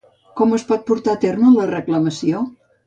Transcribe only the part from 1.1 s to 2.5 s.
a terme la reclamació?